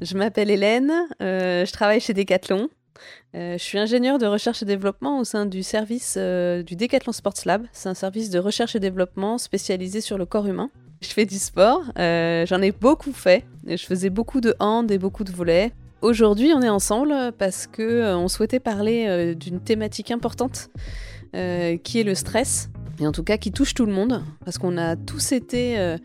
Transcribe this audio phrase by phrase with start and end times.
[0.00, 2.70] Je m'appelle Hélène, euh, je travaille chez Decathlon.
[3.34, 7.12] Euh, je suis ingénieure de recherche et développement au sein du service euh, du Decathlon
[7.12, 7.66] Sports Lab.
[7.72, 10.70] C'est un service de recherche et développement spécialisé sur le corps humain.
[11.02, 13.44] Je fais du sport, j'en ai beaucoup fait.
[13.66, 15.72] Je faisais beaucoup de hand et beaucoup de volets.
[16.00, 20.68] Aujourd'hui, on est ensemble parce que on souhaitait parler d'une thématique importante
[21.32, 22.68] qui est le stress
[23.00, 25.96] et en tout cas qui touche tout le monde, parce qu'on a tous été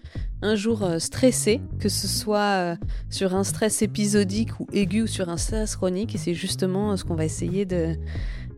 [0.46, 2.76] un jour euh, stressés, que ce soit euh,
[3.10, 7.04] sur un stress épisodique ou aigu ou sur un stress chronique, et c'est justement ce
[7.04, 7.98] qu'on va essayer de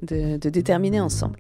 [0.02, 1.40] déterminer ensemble.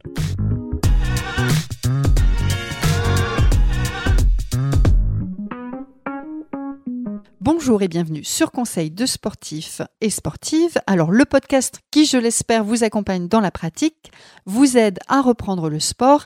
[7.49, 10.79] Bonjour et bienvenue sur Conseil de sportifs et sportives.
[10.85, 14.11] Alors le podcast qui, je l'espère, vous accompagne dans la pratique,
[14.45, 16.25] vous aide à reprendre le sport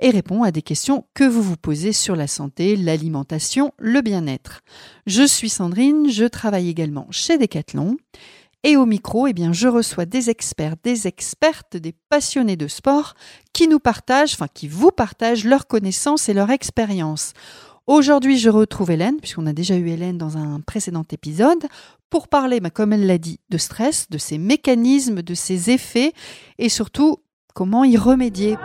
[0.00, 4.62] et répond à des questions que vous vous posez sur la santé, l'alimentation, le bien-être.
[5.06, 7.98] Je suis Sandrine, je travaille également chez Decathlon.
[8.64, 13.12] Et au micro, eh je reçois des experts, des expertes, des passionnés de sport
[13.52, 17.34] qui nous partagent, enfin, qui vous partagent leurs connaissances et leur expérience.
[17.88, 21.66] Aujourd'hui, je retrouve Hélène, puisqu'on a déjà eu Hélène dans un précédent épisode,
[22.10, 26.12] pour parler, bah, comme elle l'a dit, de stress, de ses mécanismes, de ses effets,
[26.58, 27.18] et surtout,
[27.54, 28.56] comment y remédier.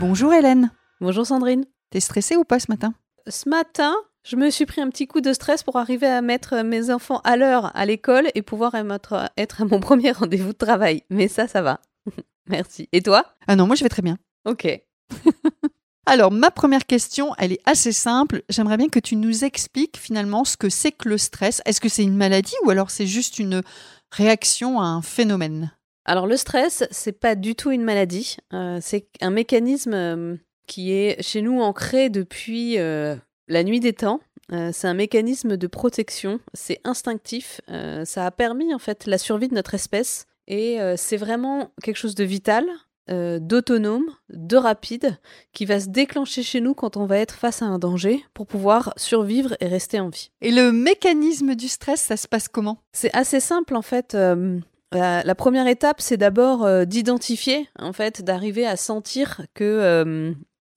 [0.00, 0.70] Bonjour Hélène.
[1.02, 1.66] Bonjour Sandrine.
[1.90, 2.94] T'es stressée ou pas ce matin?
[3.28, 6.62] Ce matin, je me suis pris un petit coup de stress pour arriver à mettre
[6.62, 10.58] mes enfants à l'heure à l'école et pouvoir être, être à mon premier rendez-vous de
[10.58, 11.02] travail.
[11.10, 11.80] Mais ça, ça va.
[12.48, 12.88] Merci.
[12.92, 13.26] Et toi?
[13.46, 14.16] Ah non, moi je vais très bien.
[14.46, 14.66] Ok.
[16.04, 18.42] Alors, ma première question, elle est assez simple.
[18.48, 21.62] J'aimerais bien que tu nous expliques finalement ce que c'est que le stress.
[21.64, 23.62] Est-ce que c'est une maladie ou alors c'est juste une
[24.10, 25.72] réaction à un phénomène?
[26.04, 28.36] Alors, le stress, c'est pas du tout une maladie.
[28.52, 30.36] Euh, c'est un mécanisme euh,
[30.66, 33.14] qui est chez nous ancré depuis euh,
[33.46, 34.20] la nuit des temps.
[34.50, 37.60] c'est un mécanisme de protection, c'est instinctif,
[38.04, 42.14] ça a permis en fait la survie de notre espèce et c'est vraiment quelque chose
[42.14, 42.66] de vital
[43.10, 45.18] euh, d'autonome, de rapide,
[45.52, 48.46] qui va se déclencher chez nous quand on va être face à un danger pour
[48.46, 50.30] pouvoir survivre et rester en vie.
[50.40, 52.78] Et le mécanisme du stress, ça se passe comment?
[52.92, 54.14] C'est assez simple en fait.
[54.14, 54.58] Euh,
[54.92, 60.34] la, première étape, c'est d'abord euh, d'identifier, en fait, d'arriver à sentir que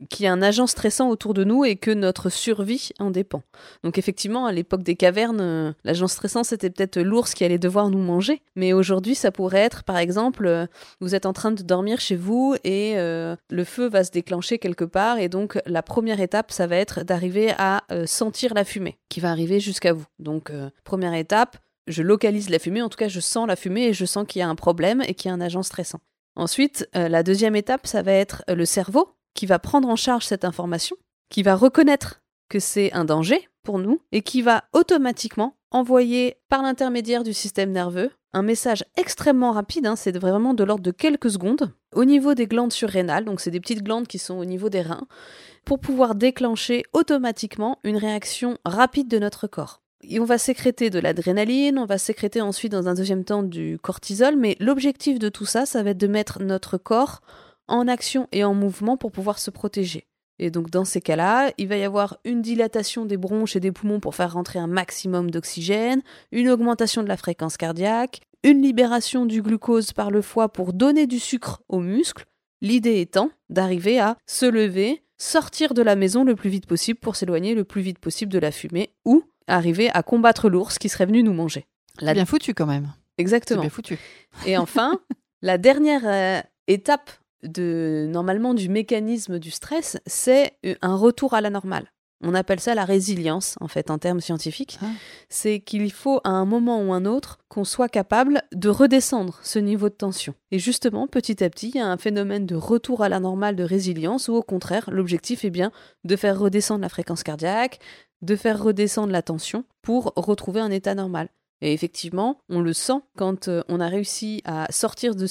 [0.10, 3.44] qu'il y a un agent stressant autour de nous et que notre survie en dépend.
[3.84, 7.90] Donc effectivement, à l'époque des cavernes, euh, l'agent stressant, c'était peut-être l'ours qui allait devoir
[7.90, 8.42] nous manger.
[8.56, 10.68] Mais aujourd'hui, ça pourrait être, par exemple, euh,
[11.00, 14.60] vous êtes en train de dormir chez vous et euh, le feu va se déclencher
[14.60, 15.18] quelque part.
[15.18, 19.30] Et donc la première étape, ça va être d'arriver à sentir la fumée qui va
[19.30, 20.06] arriver jusqu'à vous.
[20.20, 20.52] Donc
[20.84, 21.58] première étape,
[21.88, 24.40] je localise la fumée, en tout cas je sens la fumée et je sens qu'il
[24.40, 26.00] y a un problème et qu'il y a un agent stressant.
[26.36, 30.46] Ensuite, la deuxième étape, ça va être le cerveau qui va prendre en charge cette
[30.46, 30.96] information,
[31.30, 36.64] qui va reconnaître que c'est un danger pour nous et qui va automatiquement envoyer par
[36.64, 41.32] l'intermédiaire du système nerveux un message extrêmement rapide, hein, c'est vraiment de l'ordre de quelques
[41.32, 44.68] secondes, au niveau des glandes surrénales, donc c'est des petites glandes qui sont au niveau
[44.68, 45.08] des reins,
[45.64, 49.82] pour pouvoir déclencher automatiquement une réaction rapide de notre corps.
[50.02, 53.80] Et on va sécréter de l'adrénaline, on va sécréter ensuite dans un deuxième temps du
[53.82, 57.22] cortisol, mais l'objectif de tout ça, ça va être de mettre notre corps
[57.68, 60.08] en action et en mouvement pour pouvoir se protéger.
[60.38, 63.72] Et donc dans ces cas-là, il va y avoir une dilatation des bronches et des
[63.72, 69.26] poumons pour faire rentrer un maximum d'oxygène, une augmentation de la fréquence cardiaque, une libération
[69.26, 72.26] du glucose par le foie pour donner du sucre aux muscles,
[72.62, 77.16] l'idée étant d'arriver à se lever, sortir de la maison le plus vite possible pour
[77.16, 81.06] s'éloigner le plus vite possible de la fumée ou arriver à combattre l'ours qui serait
[81.06, 81.66] venu nous manger.
[82.02, 82.14] La...
[82.14, 82.94] Bien foutu quand même.
[83.18, 83.62] Exactement.
[83.62, 83.98] Bien foutu.
[84.46, 85.00] Et enfin,
[85.42, 87.12] la dernière euh, étape
[87.46, 91.92] de normalement du mécanisme du stress, c'est euh, un retour à la normale.
[92.24, 94.80] On appelle ça la résilience, en fait, en termes scientifiques.
[94.82, 94.88] Ah.
[95.30, 99.60] C'est qu'il faut, à un moment ou un autre, qu'on soit capable de redescendre ce
[99.60, 100.34] niveau de tension.
[100.52, 103.56] Et justement, petit à petit, il y a un phénomène de retour à la normale
[103.56, 105.72] de résilience, où au contraire, l'objectif est bien
[106.04, 107.80] de faire redescendre la fréquence cardiaque,
[108.22, 111.30] de faire redescendre la tension pour retrouver un état normal.
[111.62, 115.26] Et effectivement, on le sent quand euh, on a réussi à sortir de,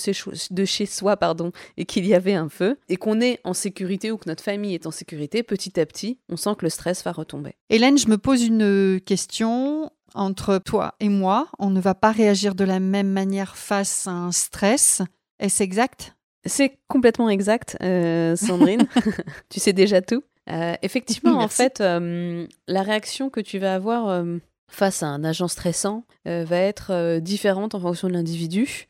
[0.51, 4.11] de chez soi pardon, et qu'il y avait un feu, et qu'on est en sécurité
[4.11, 7.05] ou que notre famille est en sécurité, petit à petit, on sent que le stress
[7.05, 7.55] va retomber.
[7.71, 9.91] Hélène, je me pose une question.
[10.17, 14.13] Entre toi et moi, on ne va pas réagir de la même manière face à
[14.13, 15.03] un stress.
[15.41, 16.15] Est-ce exact?
[16.47, 18.87] C'est complètement exact, euh, Sandrine.
[19.51, 20.23] tu sais déjà tout.
[20.49, 24.25] Euh, effectivement, en fait, la réaction que tu vas avoir
[24.69, 28.89] face à un agent stressant euh, va être euh, différente en fonction de l'individu.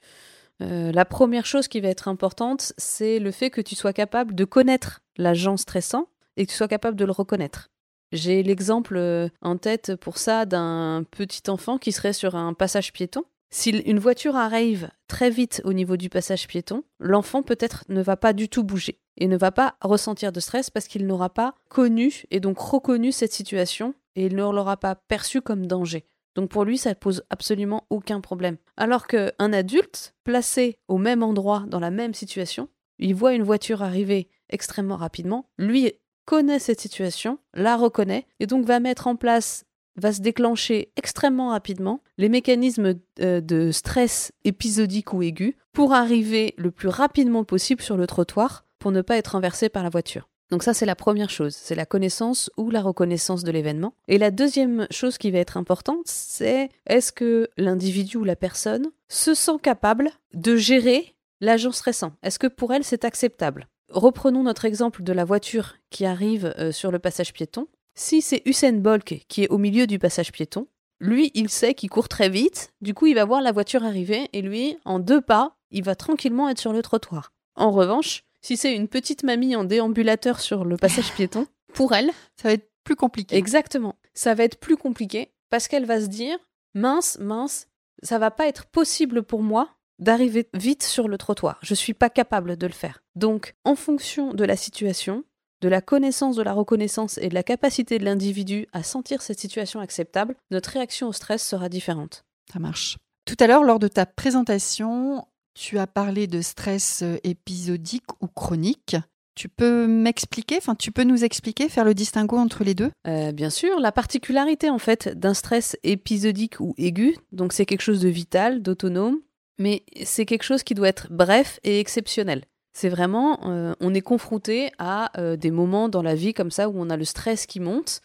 [0.62, 4.34] Euh, la première chose qui va être importante, c'est le fait que tu sois capable
[4.34, 7.70] de connaître l'agent stressant et que tu sois capable de le reconnaître.
[8.12, 13.24] J'ai l'exemple en tête pour ça d'un petit enfant qui serait sur un passage piéton.
[13.50, 18.16] Si une voiture arrive très vite au niveau du passage piéton, l'enfant peut-être ne va
[18.16, 21.54] pas du tout bouger et ne va pas ressentir de stress parce qu'il n'aura pas
[21.68, 26.06] connu et donc reconnu cette situation et il ne l'aura pas perçu comme danger.
[26.34, 28.56] Donc pour lui, ça pose absolument aucun problème.
[28.76, 32.68] Alors qu'un adulte, placé au même endroit, dans la même situation,
[32.98, 35.92] il voit une voiture arriver extrêmement rapidement, lui
[36.24, 39.64] connaît cette situation, la reconnaît, et donc va mettre en place,
[39.96, 46.54] va se déclencher extrêmement rapidement les mécanismes euh, de stress épisodique ou aigu pour arriver
[46.56, 50.28] le plus rapidement possible sur le trottoir ne pas être renversé par la voiture.
[50.50, 53.94] Donc ça, c'est la première chose, c'est la connaissance ou la reconnaissance de l'événement.
[54.08, 58.90] Et la deuxième chose qui va être importante, c'est est-ce que l'individu ou la personne
[59.08, 63.68] se sent capable de gérer l'agent stressant Est-ce que pour elle, c'est acceptable?
[63.90, 67.66] Reprenons notre exemple de la voiture qui arrive euh, sur le passage piéton.
[67.94, 70.66] Si c'est Usain Bolt qui est au milieu du passage piéton,
[71.00, 74.28] lui, il sait qu'il court très vite, du coup, il va voir la voiture arriver
[74.32, 77.32] et lui, en deux pas, il va tranquillement être sur le trottoir.
[77.56, 82.10] En revanche, si c'est une petite mamie en déambulateur sur le passage piéton, pour elle,
[82.36, 83.36] ça va être plus compliqué.
[83.36, 83.96] Exactement.
[84.12, 86.36] Ça va être plus compliqué parce qu'elle va se dire
[86.74, 87.68] mince, mince,
[88.02, 91.58] ça va pas être possible pour moi d'arriver vite sur le trottoir.
[91.62, 93.02] Je suis pas capable de le faire.
[93.16, 95.24] Donc, en fonction de la situation,
[95.62, 99.40] de la connaissance, de la reconnaissance et de la capacité de l'individu à sentir cette
[99.40, 102.24] situation acceptable, notre réaction au stress sera différente.
[102.52, 102.98] Ça marche.
[103.24, 108.26] Tout à l'heure, lors de ta présentation, tu as parlé de stress euh, épisodique ou
[108.26, 108.96] chronique.
[109.34, 112.90] Tu peux m'expliquer, enfin tu peux nous expliquer, faire le distinguo entre les deux?
[113.06, 117.82] Euh, Bien sûr, la particularité en fait d'un stress épisodique ou aigu, donc c'est quelque
[117.82, 119.18] chose de vital, d'autonome,
[119.58, 122.44] mais c'est quelque chose qui doit être bref et exceptionnel.
[122.76, 126.74] C'est vraiment, euh, on est confronté à des moments dans la vie comme ça où
[126.76, 128.02] on a le stress qui monte,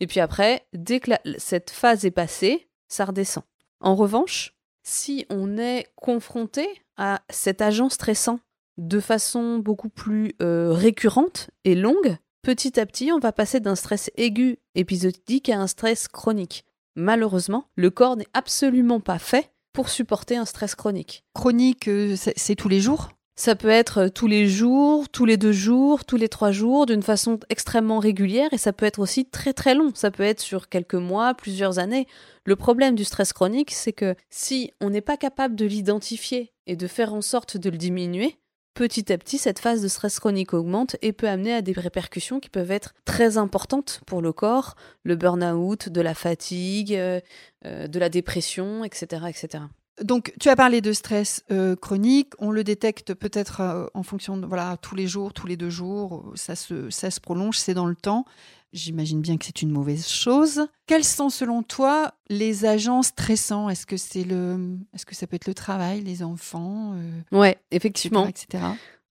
[0.00, 3.44] et puis après, dès que cette phase est passée, ça redescend.
[3.80, 4.54] En revanche,
[4.88, 8.40] si on est confronté à cet agent stressant
[8.78, 13.74] de façon beaucoup plus euh, récurrente et longue, petit à petit, on va passer d'un
[13.74, 16.64] stress aigu épisodique à un stress chronique.
[16.96, 21.24] Malheureusement, le corps n'est absolument pas fait pour supporter un stress chronique.
[21.34, 23.10] Chronique, euh, c'est tous les jours?
[23.38, 27.04] Ça peut être tous les jours, tous les deux jours, tous les trois jours, d'une
[27.04, 29.92] façon extrêmement régulière, et ça peut être aussi très très long.
[29.94, 32.08] Ça peut être sur quelques mois, plusieurs années.
[32.44, 36.74] Le problème du stress chronique, c'est que si on n'est pas capable de l'identifier et
[36.74, 38.38] de faire en sorte de le diminuer,
[38.74, 42.40] petit à petit, cette phase de stress chronique augmente et peut amener à des répercussions
[42.40, 44.74] qui peuvent être très importantes pour le corps,
[45.04, 47.20] le burn-out, de la fatigue, euh,
[47.66, 49.62] euh, de la dépression, etc., etc.
[50.02, 52.32] Donc, tu as parlé de stress euh, chronique.
[52.38, 55.70] On le détecte peut-être euh, en fonction de voilà tous les jours, tous les deux
[55.70, 56.32] jours.
[56.34, 58.24] Ça se, ça se prolonge, c'est dans le temps.
[58.72, 60.66] J'imagine bien que c'est une mauvaise chose.
[60.86, 63.70] Quels sont selon toi les agents stressants?
[63.70, 67.56] Est-ce que c'est le, est-ce que ça peut être le travail, les enfants euh, Ouais,
[67.70, 68.64] effectivement, etc.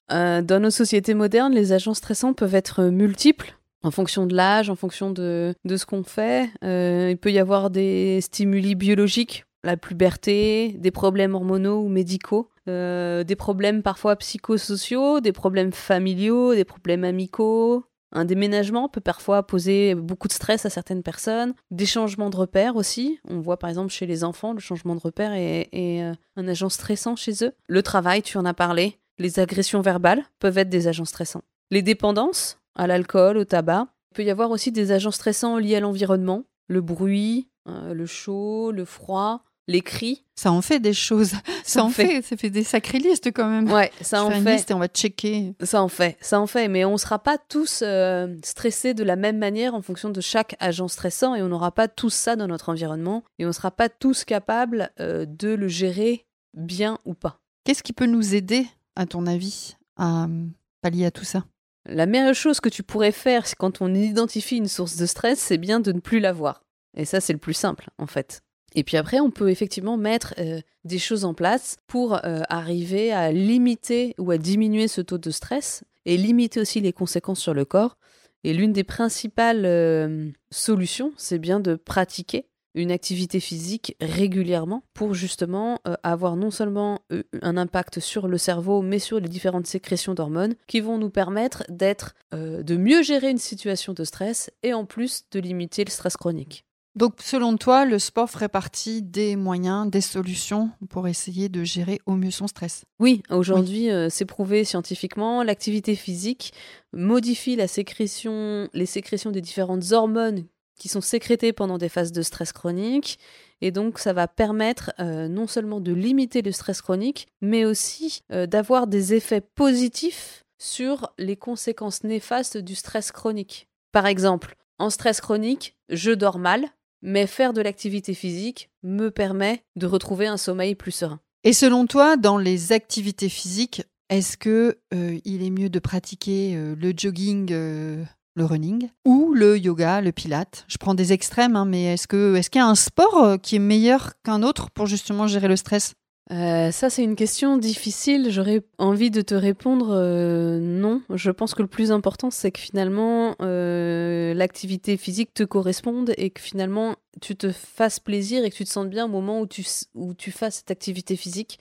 [0.09, 4.75] dans nos sociétés modernes, les agents stressants peuvent être multiples en fonction de l'âge, en
[4.75, 6.49] fonction de, de ce qu'on fait.
[6.61, 13.23] il peut y avoir des stimuli biologiques la puberté, des problèmes hormonaux ou médicaux, euh,
[13.23, 17.85] des problèmes parfois psychosociaux, des problèmes familiaux, des problèmes amicaux.
[18.13, 21.53] Un déménagement peut parfois poser beaucoup de stress à certaines personnes.
[21.71, 23.19] Des changements de repères aussi.
[23.29, 26.69] On voit par exemple chez les enfants, le changement de repère est, euh, un agent
[26.69, 27.51] stressant chez eux.
[27.67, 28.97] Le travail, tu en as parlé.
[29.19, 31.43] Les agressions verbales peuvent être des agents stressants.
[31.71, 33.87] Les dépendances à l'alcool, au tabac.
[34.11, 36.43] Il peut y avoir aussi des agents stressants liés à l'environnement.
[36.69, 40.23] Le bruit, euh, le chaud, le froid, les cris.
[40.35, 41.33] Ça en fait des choses.
[41.63, 42.21] Ça, en fait.
[42.21, 43.69] Ça fait des sacrés listes quand même.
[43.71, 44.69] Ouais, ça en fait.
[44.69, 45.53] et on va checker.
[45.61, 46.17] Ça en fait.
[46.21, 46.67] Ça en fait.
[46.67, 50.21] Mais on ne sera pas tous euh, stressés de la même manière en fonction de
[50.21, 53.53] chaque agent stressant et on n'aura pas tous ça dans notre environnement et on ne
[53.53, 57.39] sera pas tous capables euh, de le gérer bien ou pas.
[57.65, 60.45] Qu'est-ce qui peut nous aider, à ton avis, à euh,
[60.81, 61.43] pallier à tout ça?
[61.85, 65.57] La meilleure chose que tu pourrais faire quand on identifie une source de stress, c'est
[65.57, 66.63] bien de ne plus l'avoir.
[66.95, 68.41] Et ça, c'est le plus simple, en fait.
[68.77, 73.11] Et puis après, on peut effectivement mettre euh, des choses en place pour euh, arriver
[73.11, 77.55] à limiter ou à diminuer ce taux de stress et limiter aussi les conséquences sur
[77.55, 77.97] le corps.
[78.43, 85.15] Et l'une des principales euh, solutions, c'est bien de pratiquer une activité physique régulièrement pour
[85.15, 86.99] justement avoir non seulement
[87.41, 91.63] un impact sur le cerveau, mais sur les différentes sécrétions d'hormones qui vont nous permettre
[91.69, 96.17] d'être, de mieux gérer une situation de stress et en plus de limiter le stress
[96.17, 96.66] chronique.
[96.97, 102.01] Donc, selon toi, le sport ferait partie des moyens, des solutions pour essayer de gérer
[102.07, 102.85] au mieux son stress?
[102.99, 105.43] Oui, aujourd'hui, euh, c'est prouvé scientifiquement.
[105.43, 106.53] L'activité physique
[106.93, 110.45] modifie les sécrétions des différentes hormones
[110.79, 113.19] qui sont sécrétées pendant des phases de stress chronique.
[113.61, 118.21] Et donc, ça va permettre euh, non seulement de limiter le stress chronique, mais aussi
[118.31, 123.67] euh, d'avoir des effets positifs sur les conséquences néfastes du stress chronique.
[123.91, 126.65] Par exemple, en stress chronique, je dors mal,
[127.01, 131.19] mais faire de l'activité physique me permet de retrouver un sommeil plus serein.
[131.43, 136.55] Et selon toi, dans les activités physiques, est-ce que euh, il est mieux de pratiquer
[136.55, 138.03] euh, le jogging, euh,
[138.35, 142.35] le running, ou le yoga, le pilate Je prends des extrêmes, hein, mais est-ce que
[142.35, 145.55] est-ce qu'il y a un sport qui est meilleur qu'un autre pour justement gérer le
[145.55, 145.93] stress?
[146.31, 148.29] Euh, ça, c'est une question difficile.
[148.31, 151.01] J'aurais envie de te répondre euh, non.
[151.13, 156.29] Je pense que le plus important, c'est que finalement, euh, l'activité physique te corresponde et
[156.29, 159.47] que finalement, tu te fasses plaisir et que tu te sentes bien au moment où
[159.47, 159.65] tu,
[159.95, 161.59] où tu fasses cette activité physique.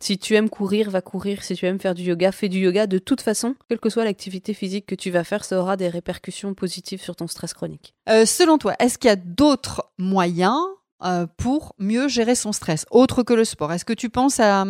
[0.00, 1.42] Si tu aimes courir, va courir.
[1.42, 2.86] Si tu aimes faire du yoga, fais du yoga.
[2.86, 5.88] De toute façon, quelle que soit l'activité physique que tu vas faire, ça aura des
[5.88, 7.94] répercussions positives sur ton stress chronique.
[8.06, 10.60] selon toi, est-ce qu'il y a d'autres moyens
[11.04, 14.64] euh, pour mieux gérer son stress, autre que le sport Est-ce que tu penses à,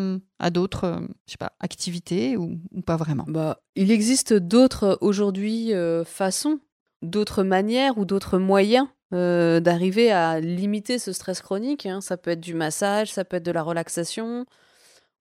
[0.51, 3.25] d'autres euh, activités ou, pas vraiment?
[3.29, 6.59] Bah, Il existe d'autres aujourd'hui euh, façons,
[7.03, 11.87] d'autres manières ou d'autres moyens d'arriver à limiter ce stress chronique.
[11.87, 12.01] Hein.
[12.01, 14.45] Ça peut être du massage, ça peut être de la relaxation.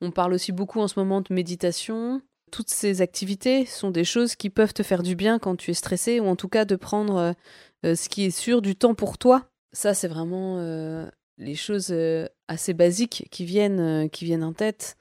[0.01, 2.19] On parle aussi beaucoup en ce moment de méditation.
[2.51, 5.75] Toutes ces activités sont des choses qui peuvent te faire du bien quand tu es
[5.75, 7.35] stressé, ou en tout cas de prendre
[7.83, 12.27] ce qui est sûr du temps pour toi ça, c'est vraiment euh, les choses euh,
[12.47, 14.97] assez basiques qui viennent, euh, qui viennent en tête.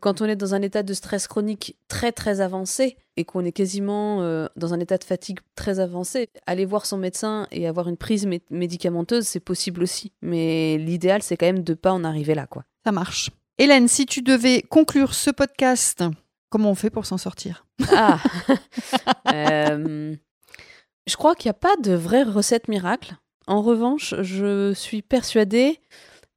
[0.00, 3.52] Quand on est dans un état de stress chronique très très avancé et qu'on est
[3.52, 4.18] quasiment
[4.56, 8.26] dans un état de fatigue très avancé, aller voir son médecin et avoir une prise
[8.48, 10.12] médicamenteuse, c'est possible aussi.
[10.22, 12.64] Mais l'idéal, c'est quand même de ne pas en arriver là, quoi.
[12.86, 13.32] Ça marche.
[13.58, 16.04] Hélène, si tu devais conclure ce podcast,
[16.48, 17.66] comment on fait pour s'en sortir?
[17.90, 18.22] Ah
[21.06, 23.16] Je crois qu'il n'y a pas de vraie recette miracle.
[23.46, 25.80] En revanche, je suis persuadée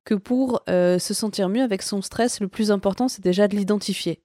[0.05, 3.55] que pour euh, se sentir mieux avec son stress, le plus important, c'est déjà de
[3.55, 4.21] l'identifier.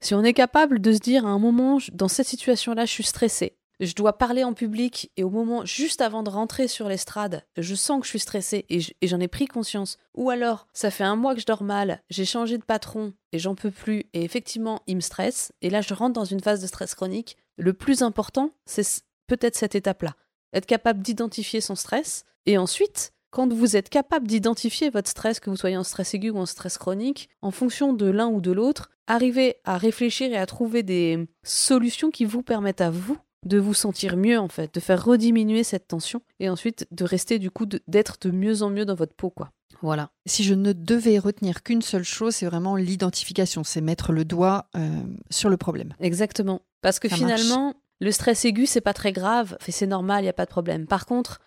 [0.00, 3.04] Si on est capable de se dire à un moment, dans cette situation-là, je suis
[3.04, 7.44] stressée, je dois parler en public et au moment juste avant de rentrer sur l'estrade,
[7.56, 9.98] je sens que je suis stressée et j'en ai pris conscience.
[10.14, 13.38] Ou alors, ça fait un mois que je dors mal, j'ai changé de patron et
[13.38, 16.60] j'en peux plus et effectivement, il me stresse et là je rentre dans une phase
[16.60, 17.36] de stress chronique.
[17.56, 20.14] Le plus important, c'est peut-être cette étape-là
[20.52, 22.24] être capable d'identifier son stress.
[22.46, 26.30] Et ensuite, quand vous êtes capable d'identifier votre stress, que vous soyez en stress aigu
[26.30, 30.36] ou en stress chronique, en fonction de l'un ou de l'autre, arriver à réfléchir et
[30.36, 34.74] à trouver des solutions qui vous permettent à vous de vous sentir mieux en fait,
[34.74, 38.70] de faire rediminuer cette tension et ensuite de rester du coup d'être de, mieux en
[38.70, 39.50] mieux dans votre peau quoi.
[39.82, 40.10] Voilà.
[40.26, 44.66] Si je ne devais retenir qu'une seule chose, c'est vraiment l'identification, c'est mettre le doigt
[44.76, 45.94] euh, sur le problème.
[46.00, 46.60] Exactement.
[46.82, 50.34] Parce que finalement, le stress aigu, c'est pas très grave, c'est normal, il n'y a
[50.34, 50.86] pas de problème.
[50.86, 51.40] Par contre,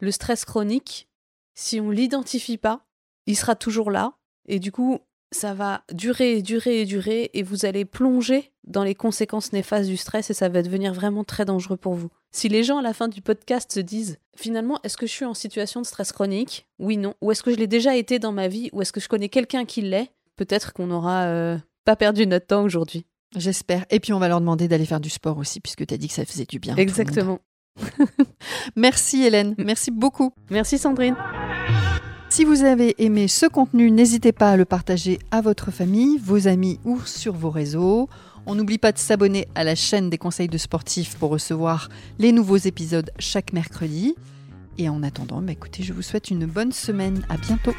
[0.00, 1.08] le stress chronique,
[1.54, 2.86] si on l'identifie pas,
[3.26, 4.12] il sera toujours là,
[4.48, 5.00] et du coup,
[5.32, 9.88] ça va durer et durer et durer, et vous allez plonger dans les conséquences néfastes
[9.88, 12.10] du stress, et ça va devenir vraiment très dangereux pour vous.
[12.30, 15.24] Si les gens à la fin du podcast se disent, finalement, est-ce que je suis
[15.24, 16.68] en situation de stress chronique?
[16.78, 17.14] Oui, non.
[17.20, 18.68] Ou est-ce que je l'ai déjà été dans ma vie?
[18.72, 20.10] Ou est-ce que je connais quelqu'un qui l'est?
[20.36, 23.06] Peut-être qu'on n'aura euh, pas perdu notre temps aujourd'hui.
[23.36, 23.84] J'espère.
[23.90, 26.08] Et puis on va leur demander d'aller faire du sport aussi, puisque tu as dit
[26.08, 26.74] que ça faisait du bien.
[26.76, 27.38] Exactement.
[28.76, 30.32] Merci Hélène, merci beaucoup.
[30.50, 31.14] Merci Sandrine.
[32.30, 36.48] Si vous avez aimé ce contenu, n'hésitez pas à le partager à votre famille, vos
[36.48, 38.08] amis ou sur vos réseaux.
[38.46, 41.88] On n'oublie pas de s'abonner à la chaîne des conseils de sportifs pour recevoir
[42.18, 44.14] les nouveaux épisodes chaque mercredi.
[44.78, 47.24] Et en attendant, bah écoutez, je vous souhaite une bonne semaine.
[47.28, 47.74] À bientôt.